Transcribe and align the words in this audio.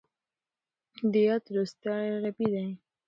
د 1.11 1.13
يات 1.27 1.43
روستاړی 1.55 2.09
عربي 2.15 2.47
دی. 2.55 2.67